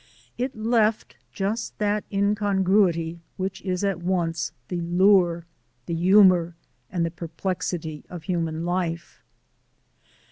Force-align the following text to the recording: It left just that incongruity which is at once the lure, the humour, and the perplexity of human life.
It 0.35 0.55
left 0.55 1.15
just 1.31 1.77
that 1.77 2.05
incongruity 2.11 3.21
which 3.37 3.61
is 3.61 3.83
at 3.83 4.01
once 4.01 4.51
the 4.67 4.81
lure, 4.81 5.45
the 5.85 5.93
humour, 5.93 6.55
and 6.91 7.05
the 7.05 7.11
perplexity 7.11 8.03
of 8.09 8.23
human 8.23 8.65
life. 8.65 9.21